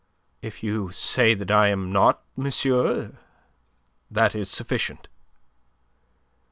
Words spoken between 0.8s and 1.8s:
say that I